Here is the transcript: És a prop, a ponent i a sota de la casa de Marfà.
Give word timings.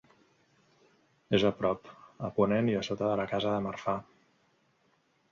És 1.39 1.43
a 1.49 1.51
prop, 1.59 1.91
a 2.27 2.29
ponent 2.39 2.71
i 2.71 2.77
a 2.79 2.81
sota 2.87 3.09
de 3.11 3.19
la 3.19 3.27
casa 3.35 3.51
de 3.57 3.61
Marfà. 3.67 3.95